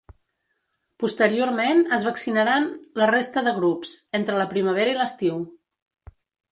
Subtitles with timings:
[1.03, 2.67] Posteriorment, es vaccinaran
[3.03, 5.43] la resta de grups, entre la primavera i l’estiu.